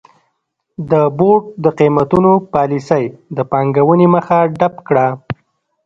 د 0.91 0.91
بورډ 1.17 1.43
د 1.63 1.65
قېمتونو 1.79 2.31
پالیسۍ 2.53 3.05
د 3.37 3.39
پانګونې 3.51 4.07
مخه 4.15 4.37
ډپ 4.59 4.75
کړه. 4.87 5.07